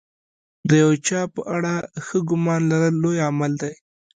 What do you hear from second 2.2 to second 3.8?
ګمان لرل لوی عمل دی.